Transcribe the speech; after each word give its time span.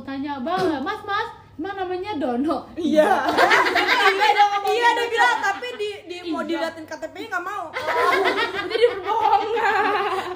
aku 0.00 0.08
tanya 0.08 0.40
bang 0.40 0.80
mas 0.80 1.04
mas 1.04 1.28
emang 1.60 1.76
namanya 1.76 2.16
Dono 2.16 2.64
Iya. 2.72 3.20
Iya 3.20 4.28
dong. 4.32 4.50
Iya 4.64 4.88
dia 4.96 5.06
bilang 5.12 5.38
tapi 5.44 5.68
di, 5.76 5.90
di 6.08 6.16
mau 6.32 6.40
diliatin 6.40 6.88
KTP-nya 6.88 7.36
nggak 7.36 7.44
mau. 7.44 7.68
Jadi 8.72 8.84
berbohongan. 8.96 9.84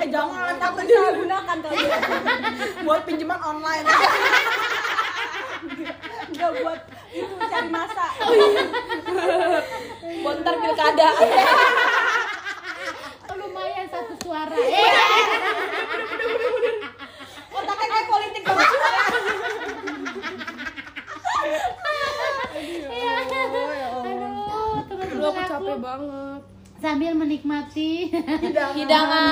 Eh 0.05 0.09
jangan 0.13 0.53
takut 0.61 0.85
Dia 0.85 1.17
gunakan 1.17 1.57
kali. 1.65 1.81
buat 2.85 3.01
pinjaman 3.09 3.41
online. 3.41 3.89
Enggak 6.29 6.51
buat 6.61 6.81
itu 7.09 7.35
cari 7.41 7.69
masa. 7.73 8.07
Buat 10.21 10.37
ntar 10.45 10.55
pilkada. 10.61 11.09
lumayan 13.35 13.89
satu 13.89 14.13
suara 14.21 14.57
eh 14.85 14.93
Otaknya 17.55 17.87
kayak 17.87 18.07
politik 18.11 18.43
banget. 18.43 18.67
aduh 25.15 25.54
teman-teman 25.67 25.97
aku 25.97 26.05
banget. 26.05 26.41
sambil 26.77 27.13
menikmati 27.15 27.93
Hidangan 28.75 29.25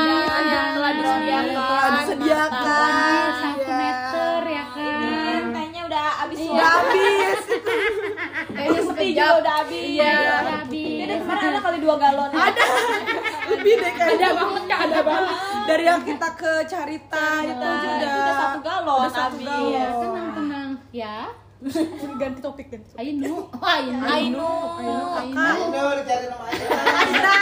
yang 0.43 0.66
telah 0.72 0.93
disediakan. 0.94 1.53
Telah 1.53 1.91
disediakan. 1.94 3.28
satu 3.34 3.60
Iya. 3.62 3.76
meter 3.76 4.41
ya 4.47 4.65
kan 4.66 5.42
Kayaknya 5.53 5.82
udah 5.84 6.06
habis 6.19 6.38
Udah 6.42 6.71
habis. 6.72 7.41
Kayaknya 8.48 8.81
sepi 8.82 9.06
juga 9.10 9.26
udah 9.38 9.54
habis. 9.59 9.82
Iya. 9.84 10.12
Udah 10.15 10.41
habis. 10.56 10.97
Jadi 10.98 11.12
sekarang 11.19 11.44
ada 11.47 11.60
kali 11.60 11.78
dua 11.78 11.94
galon. 11.97 12.31
Ada. 12.42 12.65
Lebih 13.44 13.75
deh 13.76 13.92
kayaknya. 13.92 14.16
Ada 14.22 14.28
banget 14.34 14.62
kak, 14.65 14.81
ada 14.82 15.00
banget. 15.03 15.37
Dari 15.62 15.84
yang 15.84 16.00
kita 16.03 16.28
ke 16.32 16.53
Carita 16.65 17.26
itu 17.42 17.53
udah 17.53 18.00
udah 18.00 18.34
satu 18.34 18.60
galon 18.60 18.98
habis. 19.04 19.44
galon. 19.44 19.71
ya 19.71 19.87
tenang 19.92 20.28
tenang 20.32 20.69
ya 20.91 21.16
ganti 21.62 22.41
topik 22.43 22.67
ganti 22.67 22.89
topik. 22.91 22.99
Ainu 22.99 23.34
Ainu 23.62 24.03
Ainu. 24.03 24.49
Ainu 24.83 25.78
Ayo 25.78 25.91
dicari 26.03 26.27
nama 26.27 26.45
aja. 26.50 26.67
Aina. 26.99 27.34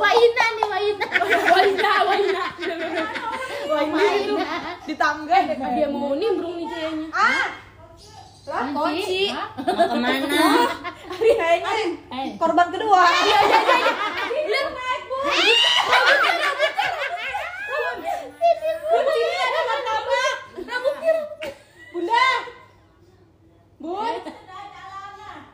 Waina 0.00 0.44
nih 0.56 0.66
Waina 0.72 1.06
Waina, 1.52 1.92
Waina. 2.08 2.44
Waina 3.68 4.46
Di 4.88 4.94
tangga 4.96 5.36
Dia 5.44 5.88
mau 5.92 6.16
nimbrung 6.16 6.56
nih 6.56 6.66
kayaknya. 6.72 7.08
Ah. 7.12 7.46
Kunci 8.50 9.30
Mau 9.30 9.86
ke 9.86 9.98
mana? 10.00 10.42
Kayaknya 11.20 11.74
Eh, 12.10 12.26
korban 12.40 12.66
kedua. 12.72 13.00
Iya, 13.06 13.38
iya, 13.46 13.58
iya. 13.60 13.76
iya. 13.78 14.64
Ada 19.40 19.60
martabak. 19.68 20.34
Rambutnya. 20.66 21.14
Bunda. 21.94 22.26
Bun. 23.80 24.14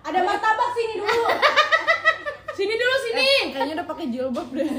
Ada 0.03 0.19
martabak 0.21 0.71
sini 0.73 0.95
dulu. 0.97 1.25
Sini 2.57 2.75
dulu 2.75 2.95
sini. 3.03 3.29
Kayaknya 3.53 3.75
udah 3.77 3.87
pakai 3.87 4.07
jilbab 4.09 4.49
deh. 4.51 4.65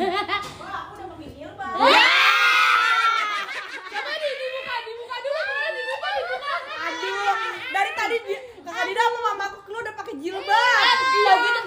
Coba 3.87 4.13
di 4.13 4.29
dibuka, 4.31 4.73
dibuka 4.81 5.15
dulu, 5.19 5.41
Bunda, 5.43 5.69
dibuka, 5.71 6.09
dibuka. 6.11 6.51
Aduh, 6.81 7.33
dari 7.69 7.91
tadi 7.93 8.17
di- 8.19 8.43
Kakak 8.59 8.83
Dida 8.83 8.99
sama 8.99 9.19
mamaku 9.29 9.57
keluar 9.63 9.81
udah 9.81 9.95
pakai 9.95 10.15
jilbab. 10.17 10.97
Iya 11.13 11.31
gitu 11.37 11.59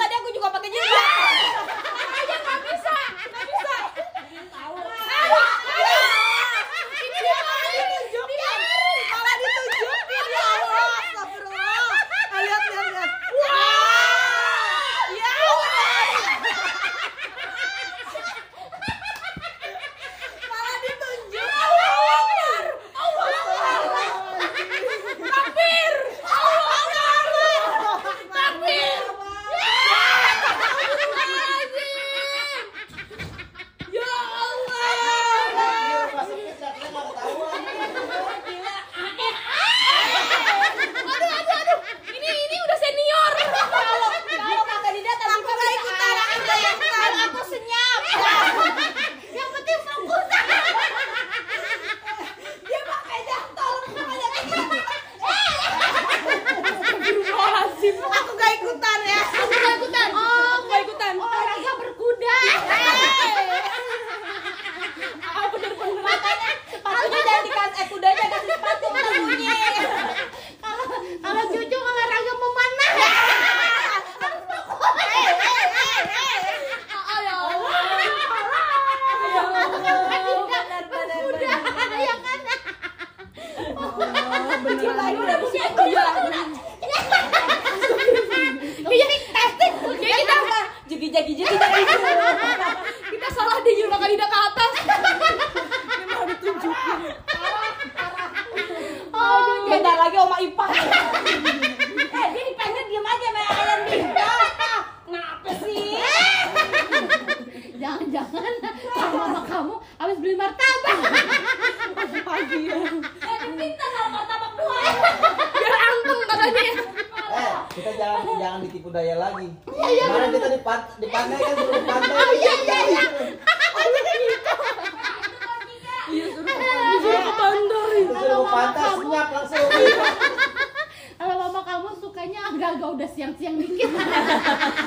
agak-agak 132.61 132.91
udah 132.93 133.09
siang-siang 133.09 133.57
dikit. 133.57 133.89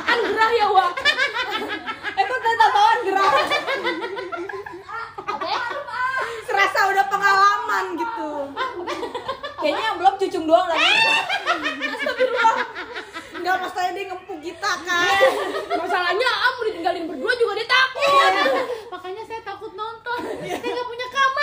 Kan 0.05 0.17
gerah 0.21 0.51
ya 0.53 0.69
wa 0.69 0.93
itu 2.13 2.35
tanda 2.37 2.57
tatoan 2.61 2.97
gerah. 3.01 3.33
Serasa 6.45 6.79
udah 6.93 7.05
pengalaman 7.09 7.97
gitu. 7.97 8.53
Kayaknya 9.57 9.83
yang 9.89 9.97
belum 9.97 10.13
cucung 10.21 10.45
doang 10.45 10.69
lagi. 10.69 10.85
Astagfirullah. 11.97 12.53
Enggak 13.41 13.55
maksudnya 13.57 13.91
dia 13.97 14.05
ngempu 14.13 14.33
kita 14.37 14.71
kan? 14.85 15.17
Masalahnya 15.73 16.29
am 16.29 16.55
ditinggalin 16.69 17.09
berdua 17.09 17.33
juga 17.41 17.57
dia 17.57 17.65
takut. 17.73 18.53
Makanya 18.93 19.25
saya 19.25 19.41
takut 19.41 19.73
nonton. 19.73 20.19
Saya 20.45 20.61
nggak 20.61 20.87
punya 20.93 21.07
kamar. 21.09 21.42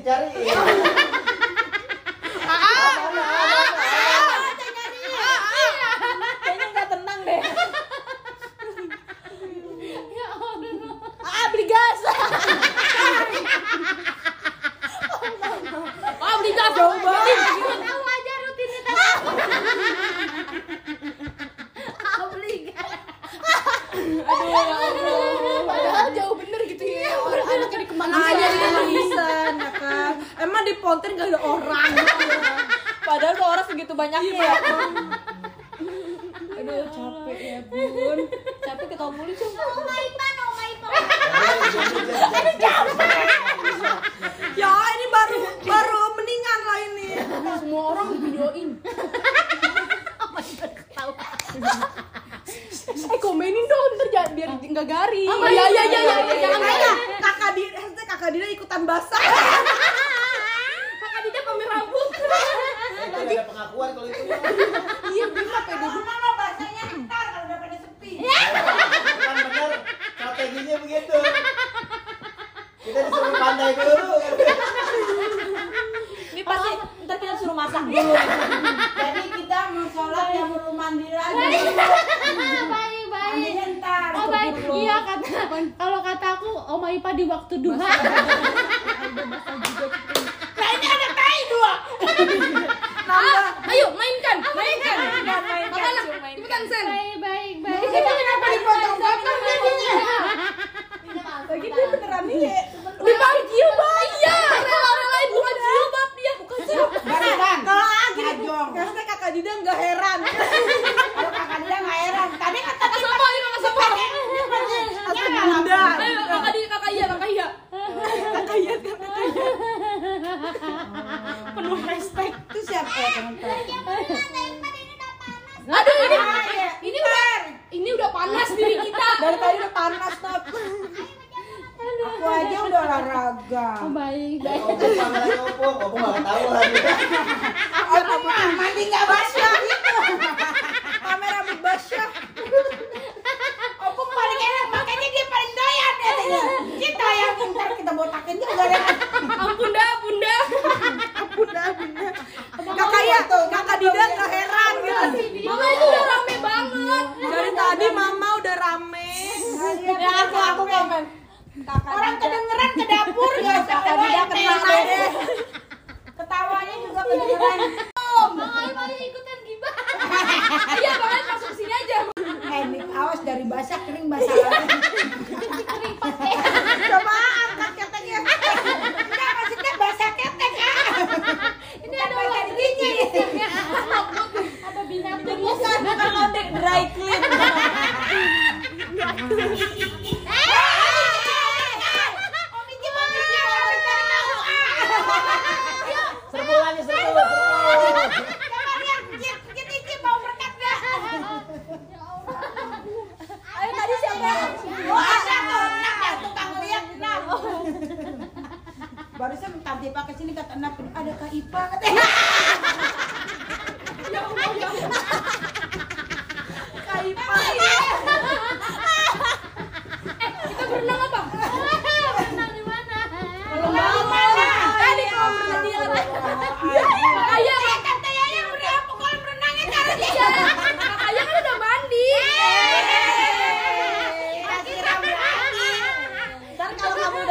dicari. 0.00 0.32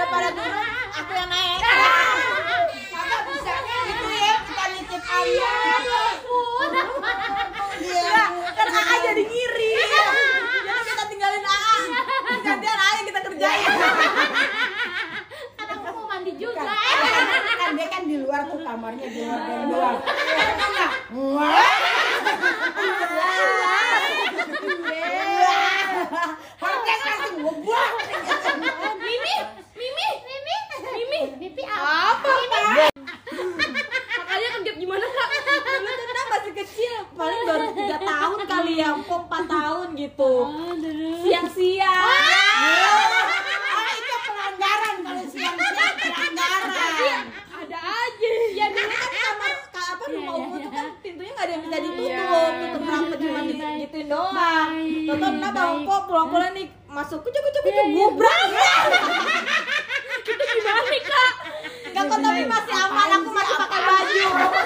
kalau 0.09 0.29
kamu 0.31 0.31
udah 0.31 0.31
pada 0.31 0.31
turun, 0.31 0.67
aku 0.91 1.11
yang 1.13 1.29
naik. 1.29 1.61
Maka 2.89 3.17
bisanya 3.25 3.77
gitu 3.85 4.05
ya, 4.11 4.33
kita 4.43 4.63
nitip 4.69 5.03
ayah. 5.03 5.57
Iya, 7.79 8.21
kan 8.51 8.67
AA 8.69 8.95
jadi 9.03 9.23
ngiri. 9.23 9.71
Jadi 10.59 10.81
kita 10.83 11.03
tinggalin 11.07 11.43
AA. 11.45 11.75
Gantian 12.39 12.77
AA 12.77 12.91
yang 12.91 13.07
kita 13.07 13.19
kerjain. 13.23 13.69
Karena 15.59 15.73
aku 15.79 15.89
mau 15.95 16.07
mandi 16.07 16.31
juga. 16.35 16.63
Kan 17.59 17.71
dia 17.75 17.87
kan 17.87 18.01
di 18.03 18.17
luar 18.17 18.41
tuh 18.45 18.59
kamarnya 18.59 19.05
di 19.05 19.19
luar 19.21 19.39
dari 19.41 19.65
luar. 19.65 19.93
Kan 20.55 20.69
nggak? 20.69 20.91
Wah. 21.11 21.67
Podcast 26.59 27.01
langsung 27.05 27.35
ngebuang. 27.39 27.93
Mimi, 28.99 29.35
Mimi, 29.75 30.07
Mimi, 30.25 30.55
Mimi. 30.91 31.21
Mimi 31.39 31.63
apa? 31.63 32.17
Apa, 32.17 32.31
Makanya 34.19 34.47
kan 34.49 34.61
gap 34.61 34.75
gimana, 34.77 35.05
Kak? 35.05 35.29
Dulu 35.59 35.89
tuh 35.89 36.05
kita 36.05 36.21
masih 36.27 36.53
kecil, 36.55 36.93
paling 37.11 37.41
baru 37.43 37.67
3 37.71 37.97
tahun 38.01 38.39
kali 38.45 38.73
ya, 38.75 38.89
kok 38.95 39.21
4 39.23 39.43
tahun 39.47 39.87
gitu. 39.95 40.33
Oh, 40.43 40.73
dulu. 40.73 41.09
Siang-siang. 41.21 42.05
Ah, 43.69 43.89
itu 43.91 44.15
pelanggaran 44.23 44.95
kalau 44.99 45.23
siang-siang 45.25 45.93
pelanggaran. 45.97 47.23
Ada 47.59 47.77
aja. 47.79 48.29
Ya 48.51 48.65
dulu 48.67 48.85
kan 48.87 49.11
kamar 49.11 49.53
ka, 49.69 49.81
apa 49.89 50.03
Iya, 50.03 50.15
rumah 50.15 50.33
iya, 50.33 50.39
umum 50.39 50.49
tuh 50.51 50.61
iya. 50.61 50.69
kan 50.71 50.85
pintunya 50.99 51.31
nggak 51.31 51.45
ada 51.45 51.51
yang 51.51 51.63
bisa 51.63 51.77
ditutup, 51.79 52.09
Iya. 52.09 52.59
tutup 52.59 52.81
rapat 52.83 53.17
cuma 53.19 53.31
Baik, 53.31 53.47
di- 53.47 53.59
baik. 53.59 53.77
gituin 53.81 54.07
doang. 54.07 54.33
Baik, 54.33 55.07
Tonton 55.07 55.33
nah 55.35 55.51
bang 55.51 55.73
baik. 55.75 55.87
kok 55.87 55.98
pulang-pulang 56.09 56.51
nih 56.51 56.67
masuk 56.87 57.21
kucuk 57.21 57.37
kucuk 57.39 57.61
kucuk 57.61 57.75
Iya, 57.75 57.85
iya. 57.85 57.93
gubrak. 57.95 58.33
Itu 60.21 60.43
gimana 60.51 60.81
nih, 60.83 61.01
Kak? 61.03 61.31
Gak 61.89 62.03
kok 62.03 62.19
tapi 62.19 62.43
masih 62.45 62.75
aman, 62.75 63.07
aku 63.11 63.29
masih 63.31 63.55
pakai 63.55 63.81
baju. 63.81 64.23
Apa 64.29 64.59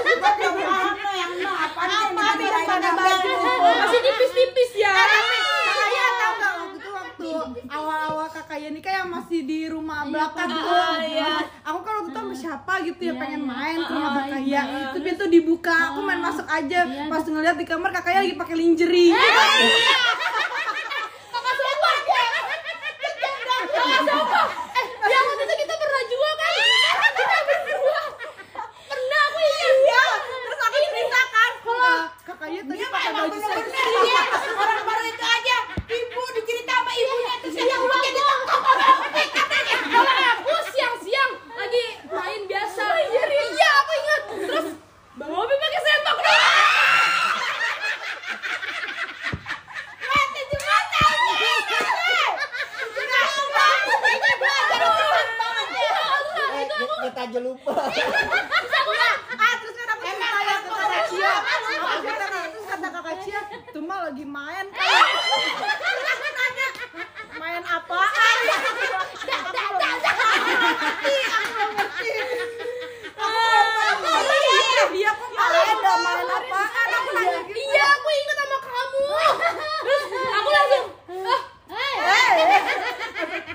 masih 2.10 2.48
pakai 2.58 2.92
baju. 2.94 3.32
Masih 3.76 4.00
tipis-tipis 4.02 4.72
ya. 4.78 4.92
Kakaknya 4.94 6.06
tahu 6.12 6.34
nggak 6.34 6.52
waktu 6.54 6.76
itu 6.78 6.90
waktu 7.30 7.60
awal-awal 7.70 8.28
kakaknya 8.30 8.70
nikah 8.72 8.94
yang 8.94 9.10
masih 9.10 9.40
di 9.42 9.60
rumah 9.66 10.04
belakang 10.06 10.48
tuh. 10.50 10.68
ah, 10.70 11.00
iya. 11.02 11.32
Aku 11.64 11.80
kan 11.82 11.94
waktu 11.98 12.10
itu 12.10 12.18
sama 12.18 12.36
siapa 12.36 12.74
gitu 12.84 13.02
ya 13.02 13.08
Iya, 13.10 13.20
pengen 13.20 13.42
iya. 13.42 13.50
main 13.50 13.78
ke 13.80 13.92
rumah 13.94 14.10
Ah, 14.10 14.18
kakaknya. 14.22 14.62
iya. 14.62 14.62
Itu 14.86 15.00
pintu 15.02 15.26
dibuka, 15.30 15.76
aku 15.90 16.00
main 16.02 16.20
masuk 16.20 16.46
aja. 16.46 16.80
Iya. 16.84 17.04
Pas 17.08 17.24
ngeliat 17.24 17.56
di 17.56 17.66
kamar 17.66 17.90
kakaknya 17.92 18.20
lagi 18.22 18.36
pakai 18.36 18.56
lingerie. 18.56 19.16
Kakak 21.26 21.56
siapa? 21.56 21.90
Kakak 23.74 24.02
siapa? 24.04 24.42
Eh, 24.74 24.86
yang 25.06 25.24
waktu 25.26 25.44
itu 25.44 25.56
kita 25.58 25.74
pernah 25.76 26.04
juga 26.06 26.30
kan? 26.34 26.52
Kita 27.14 27.38
berdua. 27.44 28.02
Pernah 28.84 29.22
aku 29.24 29.40
ingat. 29.42 29.76
Iya, 29.84 30.04
terus 30.44 30.60
aku 30.62 30.78
cerita 30.84 31.22
kan 31.26 31.52
kalau 32.44 32.60
Kakaknya 32.60 32.68
tadi 32.68 32.76
dia 32.76 32.84
mah 32.84 32.92
pakai 32.94 33.08
emang 33.08 33.24
baju 33.24 33.40
bener-bener 33.40 33.72
seksi. 33.72 34.04
dia 34.04 34.22
orang 34.54 34.84
baru 34.84 35.04
itu 35.06 35.24
aja 35.26 35.58
ibu 35.88 36.22
dicerita 36.34 36.74
sama 36.74 36.92
ibunya 36.94 37.34
terus 37.40 37.56
yang 37.56 37.82
ibunya 37.82 38.12
ditangkap 38.12 38.60
sama 38.60 38.84
OPK 39.00 39.20
katanya 39.34 39.76
Kalau 39.86 40.14
aku 40.34 40.52
siang-siang 40.70 41.32
lagi 41.54 41.86
main 42.06 42.42
biasa. 42.44 42.84
Iya, 43.00 43.70
aku 43.74 43.92
ingat. 43.94 44.22
Terus 44.44 44.68
Bang 45.14 45.32
Obi 45.32 45.56
pakai 45.56 45.80
sempak 45.80 46.18
dong. 46.18 46.42
Mati 50.04 50.42
juga 50.44 50.76
tahu 50.92 51.16
Kenapa 52.94 53.44
banget 53.48 54.00
ini 54.04 54.32
belajar 54.36 54.80
orang 54.84 55.32
banget 55.34 55.68
Eh, 56.44 56.66
kita- 56.66 57.00
kita 57.04 57.22
aja 57.24 57.40
lupa. 57.40 57.72
Ah, 59.34 59.54
terus 59.56 59.74
kan 59.74 59.88
aku 59.90 60.04
cerita 60.04 60.40
ya 60.42 60.56
ke 60.58 60.70
kakak 60.70 61.04
Cia. 61.08 61.34
Aku 61.84 62.02
cerita 62.04 62.26
kan, 62.28 62.46
terus 62.50 62.66
kata 62.68 62.88
kakak 62.90 63.16
Cia, 63.22 63.42
tuh 63.70 63.82
mah 63.82 64.00
lagi 64.04 64.26
main 64.26 64.66
kan. 64.68 64.90
Terus 65.54 66.08
aku 66.10 66.28
nanya, 66.32 66.68
main 67.36 67.62
apaan? 67.64 68.38
Dia 74.94 75.10
kok 75.12 75.30
main, 75.34 75.74
udah 75.74 75.96
main 75.98 76.28
apaan? 76.30 76.88
Aku 76.94 77.10
nanya 77.12 77.40
gitu. 77.44 77.58
Iya, 77.58 77.84
aku 77.90 78.08
ingat 78.14 78.36
sama 78.38 78.58
kamu. 78.62 79.02
Terus 79.82 80.04
aku 80.30 80.50
langsung, 80.52 80.86
ah, 81.18 81.42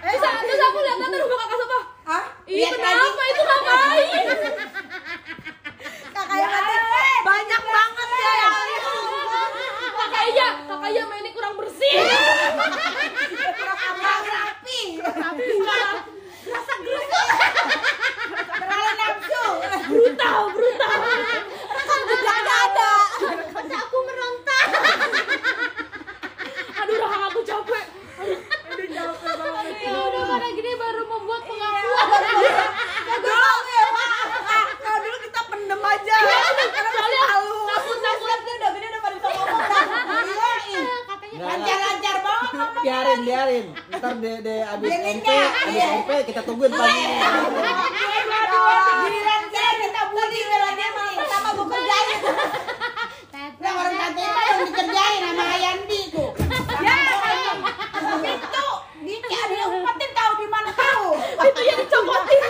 terus, 0.02 0.18
terus 0.18 0.60
aku 0.60 0.78
lihat 0.80 0.98
nanti 0.98 1.16
rumah 1.16 1.38
kakak 1.38 1.56
siapa? 1.56 1.78
Hah? 2.04 2.24
Ih, 2.44 2.56
Lihat 2.58 2.72
kenapa 2.74 3.22
itu 3.24 3.42
ngapain? 3.44 4.08
Kakaknya 6.10 6.46
nanti 6.48 6.74
banyak 7.22 7.62
banget 7.62 8.08
ya 8.10 8.32
yang 8.34 8.54
Kakaknya, 9.94 10.48
kakaknya 10.66 11.02
mainnya 11.06 11.30
kurang 11.30 11.54
bersih. 11.54 11.94
Kurang 13.54 14.24
rapi 14.26 14.80
Rasa 16.48 16.74
gerusuk 16.80 17.26
Terlalu 18.48 18.92
nafsu 18.96 19.44
Brutal, 19.88 20.38
brutal. 20.50 20.98
Rekam 21.68 22.00
jejak 22.06 22.38
dada 22.42 22.92
Masa 23.50 23.76
aku 23.78 23.96
meronta. 24.00 24.58
Aduh, 26.78 26.96
rahang 26.98 27.22
aku 27.26 27.40
capek. 27.42 27.84
Ya 28.88 29.02
udah 29.98 30.22
mana 30.24 30.46
gini 30.50 30.70
baru 30.74 31.02
membuat 31.04 31.42
pengakuan. 31.42 32.06
Dulu 33.18 33.52
ya, 33.66 33.84
kalau 34.78 34.98
dulu 34.98 35.16
kita 35.20 35.40
pendem 35.46 35.80
aja. 35.82 36.16
Karena 36.68 36.90
masih 36.94 37.20
malu. 37.22 37.58
Takut-takut 37.66 38.38
dia 38.38 38.54
udah 38.56 38.70
gede 38.70 38.86
udah 38.88 39.00
pada 39.00 39.14
bisa 39.16 39.28
ngomong 39.30 39.62
dah 39.62 39.82
Iya 40.18 40.52
ih. 40.66 40.84
Katanya 41.04 41.34
Nggak, 41.34 41.48
Lancar-lancar 41.48 42.16
banget 42.18 42.50
ngomong 42.50 42.82
Biarin, 42.82 43.18
biarin. 43.22 43.66
Ntar 43.90 44.07
de, 44.18 44.32
de 44.42 44.54
abis 44.66 44.90
MP, 44.90 45.28
abis 45.30 45.74
Iya. 45.78 45.88
MP 46.02 46.10
kita 46.26 46.40
tungguin 46.42 46.72
pagi. 46.74 47.02
Giliran 48.98 49.42
saya 49.54 49.70
minta 49.78 50.02
budi 50.10 50.38
giliran 50.42 50.72
dia 50.74 50.88
malah 50.90 51.14
pertama 51.14 51.48
gue 51.54 51.66
kerjain. 51.70 52.18
Nah 53.58 53.72
orang 53.74 53.94
tante 53.94 54.22
itu 54.22 54.40
yang 54.42 54.58
dikerjain 54.66 55.20
sama 55.22 55.44
Hayandi 55.50 56.00
tuh 56.14 56.30
Ya 56.78 56.94
Itu 58.38 58.66
Diki 59.02 59.34
ada 59.34 59.54
yang 59.54 59.70
umpetin 59.72 60.10
tahu 60.14 60.32
di 60.38 60.46
mana 60.50 60.70
tahu. 60.74 61.06
Itu 61.18 61.60
yang 61.62 61.78
dicopotin. 61.82 62.40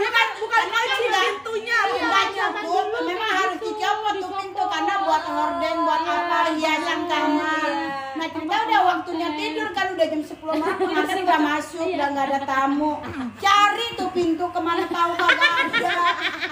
bukan 0.00 0.26
bukan 0.40 0.64
kunci 0.72 1.06
pintunya 1.12 1.78
bukan 1.92 2.26
nyopot 2.32 2.86
memang 3.04 3.30
harus 3.36 3.56
dicopot 3.60 4.14
tuh 4.16 4.30
pintu 4.32 4.62
karena 4.64 4.94
buat 5.04 5.24
horden 5.24 5.76
buat 5.84 6.02
apa 6.04 6.38
hiasan 6.56 7.00
kamar. 7.04 7.68
nah 7.70 7.70
kita 7.70 7.80
udah 7.80 7.89
waktunya 9.00 9.32
tidur 9.32 9.68
kan 9.72 9.96
udah 9.96 10.06
jam 10.12 10.20
10 10.20 10.60
malam 10.60 10.76
masih 10.76 11.20
nggak 11.24 11.40
masuk 11.40 11.86
udah 11.88 12.08
nggak 12.12 12.26
ada 12.28 12.40
tamu. 12.44 12.92
Cari 13.40 13.86
tuh 13.96 14.12
pintu 14.12 14.44
ke 14.52 14.60
mana 14.60 14.84
tahu 14.92 15.16
kagak 15.16 15.52
ada. 15.72 15.96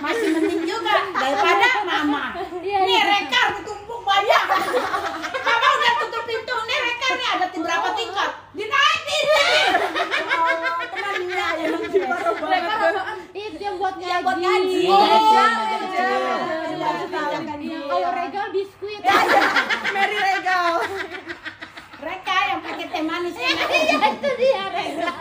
Masih 0.00 0.26
mending 0.32 0.64
juga 0.64 1.12
daripada 1.12 1.84
mama. 1.84 2.24
Iya, 2.64 2.78
nih 2.88 2.96
iya. 2.96 3.02
rekar 3.04 3.60
ditumpuk 3.60 4.00
banyak. 4.00 4.44
Mama 5.44 5.66
udah 5.76 5.92
tutup 6.00 6.24
pintu 6.24 6.56
nih 6.64 6.78
rekar 6.88 7.12
nih 7.20 7.28
ada 7.36 7.46
berapa 7.52 7.88
tingkat? 7.92 8.30
Dinaikin 8.56 9.24
nih. 9.28 9.68
Allah 10.32 10.72
tenang 10.88 11.20
ya 11.28 11.46
yang 11.60 11.72
itu 13.36 13.60
yang 13.60 13.76
buat 13.76 13.94
ngaji. 14.00 14.08
Yang 14.08 14.22
buat 14.24 14.38
ngaji. 14.40 14.80
Oh, 14.88 15.77
teh 22.98 23.06
manis 23.06 23.38
iya, 23.38 23.54
itu 24.10 24.30
dia 24.42 24.64
rekor 24.74 25.14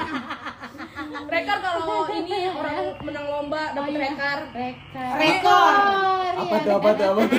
rekor 1.37 1.57
kalau 1.61 2.09
ini 2.09 2.49
iya. 2.49 2.49
orang 2.57 2.97
menang 3.05 3.25
lomba 3.29 3.69
dapat 3.77 3.85
oh, 3.85 3.93
iya. 3.93 4.01
rekor. 4.09 4.39
Rekor. 4.49 5.13
Rekor. 5.21 5.73
Apa 6.41 6.55
tuh 6.57 6.73
apa 6.73 6.89
tuh 6.97 7.05
apa 7.13 7.21
tuh? 7.29 7.37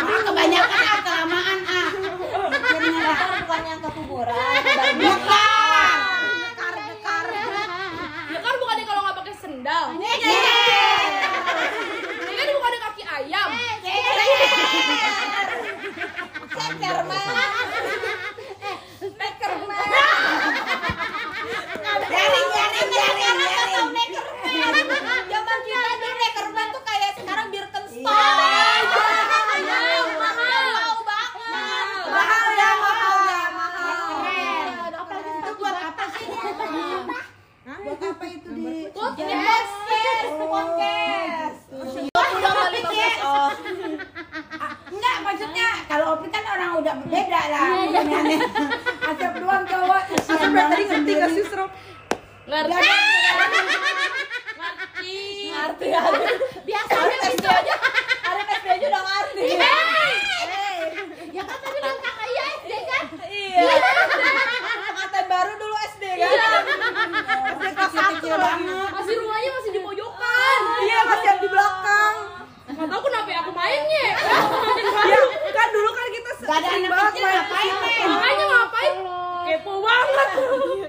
Ah, 0.00 0.20
kebanyakan 0.24 0.80
ah 0.80 0.98
kelamaan 1.04 1.58
ah. 1.68 1.90
Mikirnya 2.48 3.00
rekor 3.12 3.28
bukan 3.44 3.60
yang 3.68 3.80
kekuburan 3.84 4.56
bukan. 5.04 5.96
Rekor 6.40 6.72
rekor 6.80 7.24
rekor 8.32 8.54
bukannya 8.56 8.84
kalau 8.88 9.00
nggak 9.04 9.16
pakai 9.20 9.34
sendal. 9.36 9.84
Ini 10.00 10.08
kan 12.40 12.48
bukannya 12.56 12.78
kaki 12.88 13.02
ayam. 13.04 13.48
Cecer, 16.50 16.96
Mas. 17.04 18.39
Pekerman. 19.20 19.99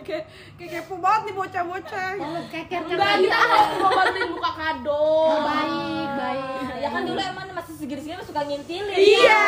Kayak 0.02 0.24
kayak 0.56 0.72
kepo 0.78 0.96
banget 0.98 1.22
nih 1.24 1.34
bocah-bocah. 1.36 2.10
Keker 2.50 2.82
Enggak, 2.84 3.14
kita 3.20 3.38
mau 3.48 3.92
bantuin 3.92 4.30
buka 4.30 4.52
kado. 4.52 5.06
Baik, 5.42 6.10
baik. 6.14 6.82
Ya 6.82 6.90
kan 6.90 7.02
dulu 7.04 7.20
emang 7.20 7.46
masih 7.52 7.74
segini-segini 7.76 8.22
suka 8.22 8.42
ngintilin. 8.44 8.98
Iya. 8.98 9.46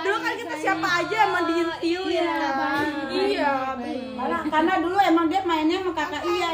Dulu 0.00 0.16
kan 0.18 0.32
kita 0.34 0.54
siapa 0.56 0.88
aja 1.02 1.16
emang 1.24 1.44
diintilin 1.46 2.08
Iya, 2.08 2.32
kan. 2.32 2.54
baik. 2.54 2.94
Iya. 3.10 3.52
Karena, 4.14 4.38
karena 4.46 4.72
dulu 4.78 4.96
emang 4.98 5.26
dia 5.26 5.40
mainnya 5.42 5.76
sama 5.78 5.92
kakak 5.94 6.22
iya. 6.24 6.48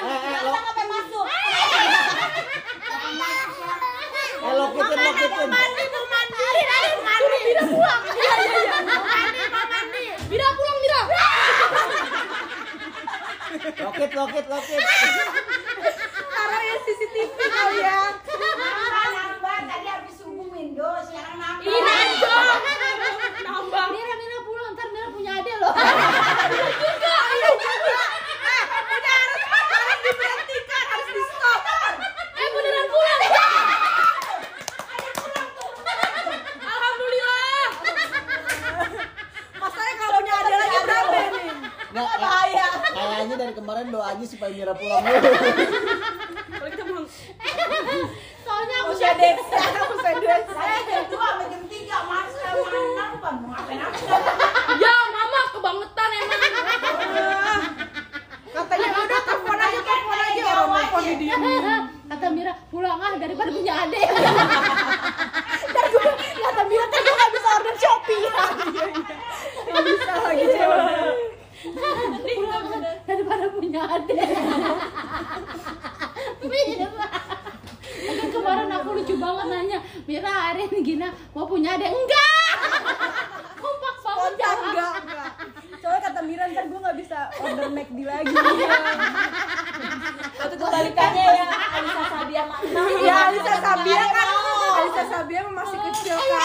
Eh, 0.00 0.08
eh, 0.08 0.40
lo, 0.40 0.50
sampai 0.50 0.86
masuk. 0.88 1.24
eh, 4.40 4.54
lokitin, 4.56 4.98
lokitin. 4.98 5.79
Lokit, 14.00 14.16
lokit, 14.16 14.48
lokit. 14.48 14.80
Taruh 16.32 16.60
ya 16.64 16.76
CCTV 16.88 17.36
kali 17.36 17.84
ya. 17.84 18.16
nambah 19.12 19.56
tadi 19.68 19.92
habis 19.92 20.16
subuh 20.16 20.48
Windows 20.48 21.04
sekarang 21.12 21.36
nambah. 21.36 21.68
Ini 21.68 21.92
aja. 22.00 22.32
Nambah. 23.44 23.84
Mira, 23.92 24.12
Mira 24.16 24.40
pulang, 24.40 24.72
ntar 24.72 24.88
Mira 24.88 25.12
punya 25.12 25.36
ade 25.44 25.52
loh. 25.60 25.76
Harus 29.68 30.00
diberhentikan, 30.00 30.84
harus 30.96 31.08
di 31.12 31.20
stop. 31.28 31.60
Eh 32.40 32.48
beneran 32.56 32.86
pulang. 32.88 33.20
Alhamdulillah. 36.56 37.68
Masalahnya 39.60 39.94
kalau 40.00 40.12
punya 40.24 40.34
ada 40.40 40.56
lagi 40.56 40.78
berapa 40.88 41.12
nih? 41.12 41.52
Nggak, 41.90 42.16
Bahaya. 42.16 42.66
Kayaknya 42.90 43.36
dari 43.36 43.52
kemarin 43.52 43.86
doanya 43.92 44.24
supaya 44.24 44.50
Mira 44.54 44.72
pulang 44.72 45.02
dulu. 45.04 45.20
Kalau 46.50 46.70
kita 46.70 46.84
pulang. 46.86 47.06
Soalnya 48.46 48.76
aku 48.80 48.90
Usia 48.94 49.12
desa. 49.18 49.60
Usai 49.90 50.14
desa. 50.22 50.54
Saya 50.54 50.78
jam 50.88 51.04
dua 51.10 51.26
sampai 51.34 51.46
jam 51.50 51.62
tiga 51.68 51.98
mas 52.08 52.32
mana 52.40 53.04
apa 53.10 53.28
mau 53.36 53.48
ngapain 53.52 53.80
apa? 53.82 53.98
Ya, 54.78 54.94
mama 55.12 55.40
kebangetan 55.52 56.10
emang. 56.14 56.40
Katanya 58.50 58.88
udah 58.94 59.20
telepon 59.26 59.58
aja, 59.60 59.80
telepon 59.82 60.18
aja 60.18 60.42
orang 60.46 60.70
telepon 60.70 61.02
di 61.04 61.14
dia. 61.20 61.36
kata 62.10 62.26
Mira 62.30 62.52
pulang 62.70 62.98
ah 63.02 63.12
daripada 63.18 63.50
punya 63.50 63.74
ade. 63.84 64.00
Ntar 65.70 65.84
gue 65.90 66.12
kata 66.38 66.62
Mira 66.70 66.84
kan 66.86 67.00
gue 67.02 67.14
gak 67.18 67.30
bisa 67.34 67.48
order 67.60 67.74
Shopee. 67.76 68.24
Gak 69.70 69.82
bisa 69.84 70.12
lagi 70.22 70.46
cewek. 70.48 70.80
pulang 72.30 72.64
ah, 72.72 72.96
daripada 73.04 73.44
punya 73.52 73.82
ade. 73.84 74.16
Mira. 76.40 76.88
Kan 78.00 78.28
kemarin 78.32 78.70
aku 78.72 78.88
lucu 78.96 79.14
banget 79.20 79.46
nanya, 79.52 79.78
Mira 80.30 80.46
hari 80.46 80.62
ini 80.70 80.78
Gina 80.86 81.10
mau 81.34 81.42
punya 81.42 81.74
ade? 81.74 81.90
Enggak! 81.90 82.54
Kompak 83.58 83.94
banget 83.98 84.38
enggak, 84.38 84.54
enggak. 84.62 84.94
Soalnya 85.82 86.06
kata 86.06 86.22
Mira 86.22 86.46
ntar 86.54 86.70
gue 86.70 86.78
gak 86.78 86.94
bisa 87.02 87.34
order 87.42 87.66
McD 87.66 87.98
lagi. 88.06 88.30
Waktu 90.38 90.54
kebalikannya 90.54 91.24
ya 91.34 91.50
Alisa 91.50 92.02
Sabia 92.06 92.46
mana? 92.46 92.82
Iya, 93.02 93.14
Alisa 93.26 93.58
Sabia 93.58 94.02
kan. 94.06 94.28
Alisa 94.78 95.02
Sabia 95.10 95.42
emang 95.42 95.66
masih 95.66 95.82
kecil 95.90 96.14
kan. 96.14 96.42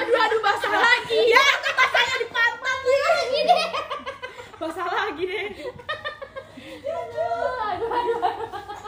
Aduh, 0.00 0.16
aduh 0.24 0.40
basah 0.40 0.80
lagi. 0.80 1.20
Ya, 1.28 1.44
itu 1.44 1.70
pasangnya 1.76 2.16
di 2.24 2.28
pantat 2.32 2.78
nih. 2.88 3.68
Basah 4.56 4.88
lagi 4.88 5.24
deh. 5.28 5.48
Aduh, 6.88 7.68
aduh, 7.68 7.90
aduh. 8.00 8.16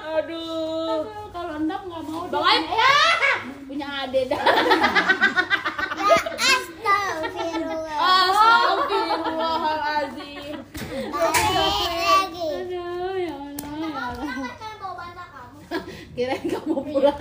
Aduh. 0.09 0.13
Aduh, 0.13 1.09
Kalau 1.33 1.57
endap 1.57 1.81
nggak 1.89 2.03
mau 2.09 2.29
Bang 2.33 2.45
dia. 2.45 2.53
Aib. 2.53 2.65
Ya, 2.73 2.93
punya 3.65 3.89
ade 4.05 4.21
dah. 4.29 4.41
Astagfirullahalazim. 8.03 10.59
Aduh, 11.09 11.81
ya 11.89 12.05
Allah, 12.13 13.17
ya 13.17 13.33
Allah. 13.33 13.73
Kirain 16.13 16.45
kamu 16.45 16.75
pulang. 16.85 17.17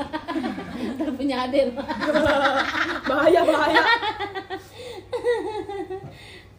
Ntar 0.99 1.09
punya 1.15 1.47
ade 1.47 1.71
lah. 1.71 1.87
Bahaya, 3.07 3.41
bahaya. 3.41 3.83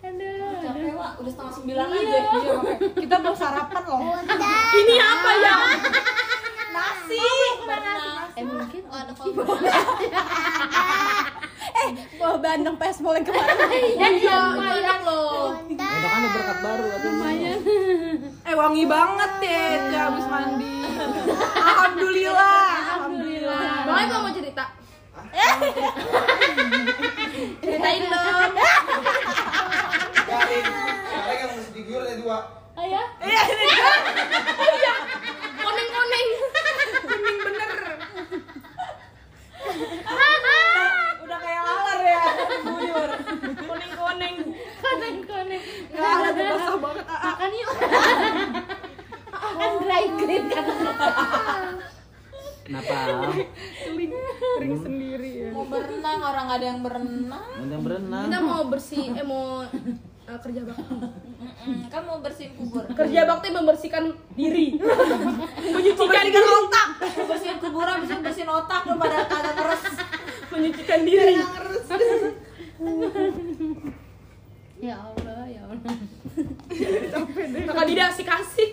Aduh, 0.03 0.59
Capek 0.59 0.93
Wak, 0.93 1.13
udah 1.21 1.31
setengah 1.31 1.55
sembilan 1.55 1.87
Iya. 1.89 2.21
aja. 2.25 2.57
Kita 2.91 3.17
mau 3.21 3.37
sarapan 3.37 3.83
loh. 3.85 4.01
Ini 4.81 4.97
apa 4.99 5.31
ya? 5.37 5.55
Nasi. 6.73 7.21
Eh 8.33 8.45
mungkin 8.45 8.83
Wah, 12.17 12.39
bandeng 12.39 12.77
pesbol 12.79 13.13
yang 13.15 13.27
kemarin. 13.27 13.57
Iya, 13.59 14.07
itu 14.15 14.29
enak 14.31 14.99
loh. 15.03 15.59
Udah 15.59 15.89
kan 16.03 16.23
berkat 16.33 16.59
baru 16.63 16.87
atau 16.89 17.11
lumayan. 17.11 17.59
Eh 18.53 18.57
wangi 18.61 18.85
banget 18.85 19.33
ya, 19.41 19.65
itu 19.81 19.97
habis 19.97 20.29
mandi. 20.29 20.85
Alhamdulillah. 21.57 22.69
Alhamdulillah. 22.85 23.89
Aib 23.89 24.13
nggak 24.13 24.21
mau 24.21 24.29
cerita? 24.29 24.65
Ceritain 27.65 28.05
dong. 28.13 28.53
Garing. 30.29 30.67
Sekarang 30.69 31.39
yang 31.41 31.51
mesti 31.57 31.71
diguyur 31.73 32.05
ya 32.05 32.15
dua. 32.21 32.61
Ayo. 32.77 33.01
Koneng-koneng. 35.57 36.29
Kuning 37.09 37.39
bener. 37.49 37.73
Udah 41.25 41.39
kayak 41.41 41.63
laler 41.65 42.01
ya. 42.05 42.25
Buyur. 42.69 43.11
Koneng-koneng. 43.65 44.35
Koneng 44.77 45.17
koneng. 45.25 45.63
Enggak, 45.89 46.17
lagi 46.21 46.43
basah 46.53 46.77
banget. 46.77 47.05
Ah, 47.09 47.17
ah. 47.17 47.33
Makan 47.33 47.59
yuk. 47.59 47.75
Kan 49.33 49.73
dry 49.83 50.07
clean 50.15 50.45
Kenapa? 52.63 52.95
Kering, 53.83 54.13
kering 54.59 54.77
sendiri 54.79 55.31
ya. 55.45 55.51
Mau 55.51 55.67
berenang 55.67 56.21
orang 56.23 56.47
ada 56.47 56.65
yang 56.65 56.81
berenang. 56.81 57.51
Udah 57.59 57.81
berenang. 57.83 58.25
Kita 58.31 58.39
mau 58.39 58.63
bersih, 58.71 59.05
eh 59.19 59.27
mau 59.27 59.67
eh, 59.67 60.39
kerja 60.39 60.61
bakti. 60.63 60.95
Kan 61.91 62.03
mau 62.07 62.19
bersihin 62.23 62.53
kubur. 62.55 62.87
Kerja 62.95 63.21
bakti 63.27 63.49
membersihkan 63.51 64.15
diri. 64.39 64.79
Menyucikan 65.75 66.07
Membersihkan 66.07 66.45
otak. 66.63 66.89
Bersihin 67.27 67.59
kuburan, 67.59 67.95
bersihin 68.07 68.23
bersihin 68.23 68.51
otak 68.51 68.83
lu 68.87 68.95
pada 68.95 69.27
kagak 69.27 69.55
ngeres. 69.59 69.85
menyucikan 70.53 71.01
diri. 71.09 71.35
Ya 74.83 74.99
Allah, 74.99 75.43
ya 75.47 75.63
Allah. 75.67 75.95
Kakak 77.67 77.87
tidak 77.87 78.09
sih 78.19 78.27
kasih. 78.27 78.69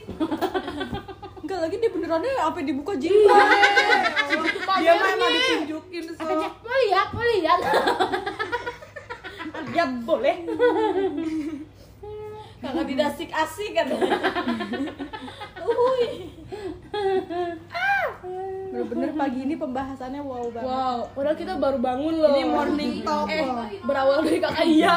Enggak 1.49 1.59
lagi 1.65 1.75
dia 1.81 1.89
benerannya 1.89 2.31
apa 2.41 2.59
dibuka 2.61 2.93
jilbab. 2.97 3.47
Dia 4.81 4.91
mah 4.97 5.09
emang 5.13 5.31
ditunjukin 5.33 6.03
so. 6.13 6.21
Katanya, 6.21 6.49
mau 6.61 6.77
lihat, 6.77 7.07
mau 7.09 7.25
lihat. 7.25 7.59
Ya 9.89 10.05
boleh. 10.05 10.37
Kagak 12.59 12.85
didasik 12.85 13.29
asik 13.31 13.71
kan. 13.71 13.87
Uhuy. 15.63 16.27
Bener-bener 18.69 19.11
pagi 19.15 19.39
ini 19.47 19.55
pembahasannya 19.55 20.21
wow 20.21 20.45
banget. 20.51 20.67
Wow, 20.67 20.99
padahal 21.15 21.37
kita 21.39 21.53
baru 21.57 21.79
bangun 21.79 22.15
loh. 22.19 22.35
Ini 22.35 22.43
morning 22.45 22.93
talk 23.01 23.27
Eh, 23.31 23.47
berawal 23.81 24.21
dari 24.21 24.39
kakak 24.43 24.67
iya. 24.67 24.93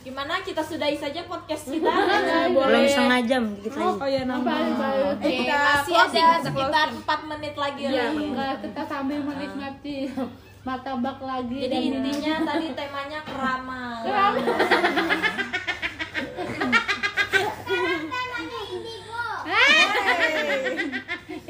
Gimana 0.00 0.40
kita 0.40 0.64
sudahi 0.64 0.96
saja 0.96 1.28
podcast 1.28 1.68
kita? 1.68 1.92
boleh. 2.50 2.88
jam 3.28 3.54
dikit 3.60 3.76
lagi. 3.76 4.00
Oh 4.00 4.08
ya 4.08 4.22
nambah. 4.24 4.48
Balik-balik. 4.48 5.16
Eh, 5.20 5.32
Kita 5.44 5.54
masih 5.60 5.94
ada 5.94 6.26
sekitar 6.40 6.88
4 6.90 7.30
menit 7.30 7.54
lagi 7.54 7.82
Iya, 7.84 8.06
kita 8.64 8.82
sambil 8.88 9.20
menikmati 9.22 10.08
martabak 10.66 11.22
lagi 11.22 11.62
jadi 11.62 11.78
intinya 11.78 12.34
ya. 12.42 12.42
tadi 12.42 12.66
temanya 12.74 13.20
keramal 13.22 14.02
keramal 14.02 14.44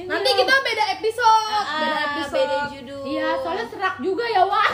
Nanti 0.07 0.31
iya. 0.31 0.38
kita 0.38 0.55
beda 0.62 0.85
episode, 0.96 1.50
ah, 1.66 1.81
beda 1.83 1.98
episode. 2.14 2.57
Iya, 3.11 3.29
soalnya 3.42 3.66
serak 3.66 3.96
juga 3.98 4.22
ya, 4.31 4.46
wah 4.46 4.68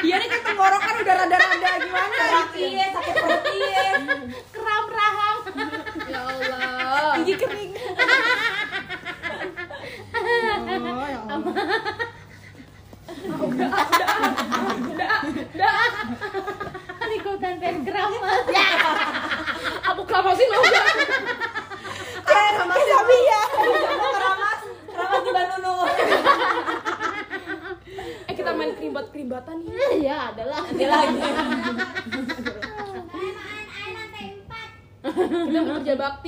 Iya 0.00 0.14
nih 0.24 0.28
kan 0.30 0.40
tenggorokan 0.40 0.94
udah 1.04 1.14
rada-rada 1.20 1.70
gimana 1.84 2.16
gitu. 2.16 2.56
Ya? 2.56 2.64
Iya, 2.64 2.86
sakit 2.96 3.14
perut 3.18 3.44
iya. 3.52 3.84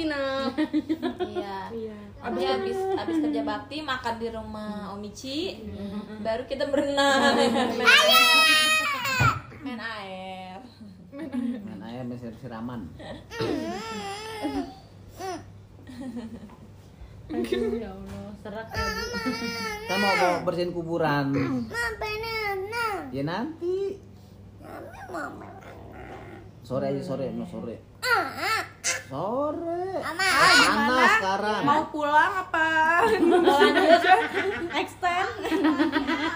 Bakti 0.01 0.09
nak. 0.09 0.57
Iya. 1.31 1.57
Iya. 1.71 1.97
Abis 2.21 2.45
habis 2.45 2.79
habis 2.97 3.17
kerja 3.21 3.43
bakti 3.45 3.77
makan 3.81 4.15
di 4.21 4.29
rumah 4.29 4.93
Omici, 4.93 5.57
baru 6.25 6.45
kita 6.45 6.69
berenang 6.69 7.37
main 7.79 7.89
air. 7.89 8.21
Main 9.65 9.81
air. 9.81 10.59
Mana 11.65 11.87
ya 11.93 12.03
mesir 12.05 12.33
siraman. 12.41 12.89
Aduh, 17.31 17.79
ya 17.79 17.95
Allah, 17.95 18.27
serak 18.43 18.69
ya. 18.75 18.83
Kita 19.87 19.95
mau, 20.03 20.15
mau 20.19 20.35
bersihin 20.43 20.75
kuburan. 20.75 21.31
Ya 23.15 23.23
nanti. 23.23 24.03
Sore 26.67 26.85
aja 26.91 27.03
sore, 27.03 27.31
mau 27.31 27.47
sore. 27.47 27.79
Sore. 29.11 29.99
Panas 30.07 31.11
sekarang. 31.19 31.63
Mau 31.67 31.83
pulang 31.91 32.47
apa? 32.47 32.67
Extend. 34.87 35.31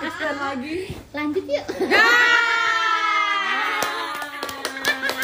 Extend 0.02 0.38
lagi. 0.42 0.90
Lanjut 1.14 1.46
yuk. 1.46 1.62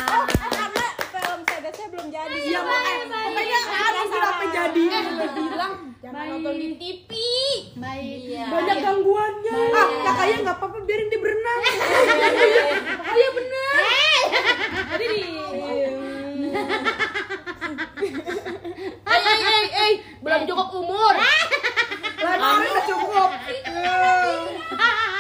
Oh, 0.07 0.25
karena 0.31 0.87
film 0.95 1.41
saya 1.43 1.87
belum 1.91 2.07
jadi. 2.15 2.39
Iya 2.39 2.61
makanya 2.63 3.05
makanya 3.11 3.59
ada 3.67 4.01
kenapa 4.07 4.45
jadi? 4.55 4.85
Udah 5.11 5.31
bilang 5.35 5.73
jangan 5.99 6.23
Baik. 6.23 6.31
nonton 6.31 6.55
di 6.55 6.69
TV. 6.79 7.11
Baik. 7.83 8.19
Iya. 8.31 8.45
Banyak 8.47 8.77
gangguannya. 8.79 9.59
Ah, 9.75 9.89
kakaknya 10.07 10.37
nggak 10.47 10.55
apa-apa 10.55 10.79
biarin 10.87 11.11
dia 11.11 11.19
berenang. 11.19 11.61
Oh 11.67 13.15
iya 13.19 13.29
bener. 13.35 13.75
Tadi 14.91 15.07
di. 16.51 18.09
Eh, 19.01 19.21
eh, 19.21 19.39
eh, 19.41 19.65
eh, 19.69 19.93
belum 20.19 20.43
cukup 20.45 20.69
umur. 20.75 21.15
Lari 22.21 22.67
udah 22.67 22.85
cukup. 22.85 23.31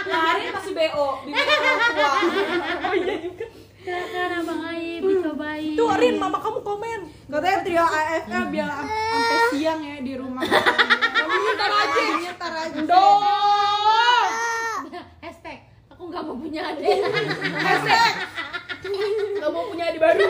Lari 0.03 0.45
masih 0.51 0.73
BO 0.73 1.09
di 1.23 1.33
tua. 1.33 2.11
Silakan 3.81 4.31
Abang 4.38 4.62
Aib 4.69 5.03
dicobain. 5.03 5.73
Tuh 5.73 5.88
Rin, 5.97 6.14
mama 6.16 6.37
kamu 6.38 6.61
komen. 6.61 7.01
Katanya 7.27 7.59
trio 7.64 7.81
AFL 7.81 8.45
biar 8.49 8.69
am- 8.69 8.90
sampai 8.90 9.38
siang 9.51 9.81
ya 9.81 9.97
di 9.99 10.12
rumah. 10.14 10.45
Kamu 10.45 11.49
ntar 11.55 11.71
aja. 11.73 12.05
Ntar 12.31 12.53
aja. 12.61 12.81
Dong. 12.85 13.21
Hashtag 15.21 15.59
aku 15.88 16.03
nggak 16.07 16.23
mau 16.23 16.37
punya 16.37 16.61
adik. 16.66 17.01
Hashtag 17.57 18.12
Gak 19.40 19.49
mau 19.49 19.64
punya 19.66 19.88
adik 19.88 20.01
baru. 20.01 20.29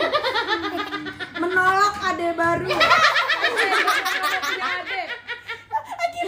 Menolak 1.51 1.95
ade 1.99 2.31
baru. 2.31 2.67
punya 4.31 4.67
adik. 4.79 5.07
Ini 6.11 6.21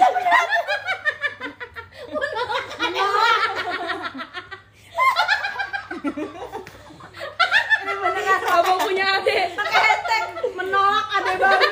beneran. 8.03 8.39
Gak 8.43 8.61
mau 8.67 8.77
punya 8.83 9.05
adik. 9.23 9.55
Pakai 9.55 9.79
hashtag 9.79 10.23
menolak 10.59 11.07
ade 11.15 11.33
baru. 11.39 11.67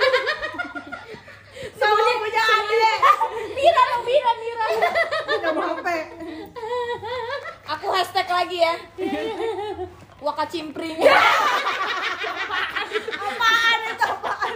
Semua 1.76 2.14
punya 2.24 2.44
ade. 2.56 2.88
Mira 3.52 3.82
dong, 3.92 4.04
Mira, 4.08 4.32
Mira. 4.40 4.66
Udah 5.28 5.52
mau 5.52 5.76
HP. 5.76 5.88
Aku 7.68 7.86
hashtag 7.92 8.28
lagi 8.32 8.64
ya. 8.64 8.80
Waka 10.24 10.48
cimpring. 10.48 11.04
Apaan 12.30 12.86
itu 13.90 14.06
apaan? 14.06 14.56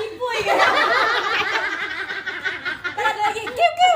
Terus 2.97 3.07
ada 3.07 3.21
lagi 3.21 3.43
kiu 3.45 3.71
kiu. 3.77 3.95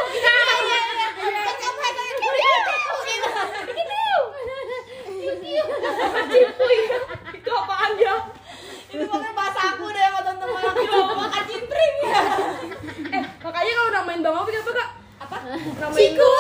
Cipuy. 6.31 6.79
Itu 7.35 7.51
apaan 7.51 7.93
ya? 7.99 8.15
Itu 8.91 9.03
pokoknya 9.07 9.33
bahasa 9.35 9.61
aku 9.75 9.85
deh 9.91 10.03
sama 10.03 10.21
teman-teman 10.23 10.63
aku. 10.63 10.99
Waka 11.19 11.41
cimpring. 11.49 11.97
Eh, 13.11 13.23
makanya 13.43 13.73
kalau 13.75 13.91
namain 13.91 14.21
Bang 14.23 14.37
Opik 14.39 14.63
apa 14.63 14.71
kak? 14.71 14.89
Apa? 15.27 15.37
Namain 15.81 15.99
Ciku. 16.15 16.31